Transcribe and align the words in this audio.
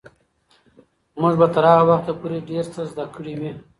موږ 1.21 1.33
به 1.39 1.47
تر 1.53 1.63
هغه 1.71 1.83
وخته 1.89 2.11
ډېر 2.49 2.65
څه 2.73 2.81
زده 2.91 3.05
کړي 3.15 3.33
وي. 3.39 3.51